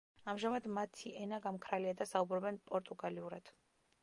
[0.31, 3.55] ამჟამად, მათი ენა გამქრალია და საუბრობენ პორტუგალიურად.